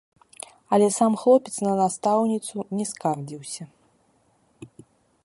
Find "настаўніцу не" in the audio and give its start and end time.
1.81-2.85